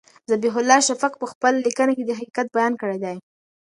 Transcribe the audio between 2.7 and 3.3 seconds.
کړی دی.